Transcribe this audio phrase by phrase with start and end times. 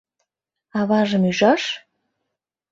[0.79, 1.63] Аважым ӱжаш?